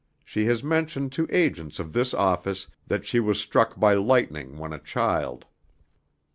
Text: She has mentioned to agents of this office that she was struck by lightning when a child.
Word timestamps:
She 0.25 0.45
has 0.45 0.63
mentioned 0.63 1.11
to 1.11 1.27
agents 1.29 1.77
of 1.79 1.93
this 1.93 2.11
office 2.15 2.65
that 2.87 3.05
she 3.05 3.19
was 3.19 3.39
struck 3.39 3.79
by 3.79 3.93
lightning 3.93 4.57
when 4.57 4.73
a 4.73 4.79
child. 4.79 5.45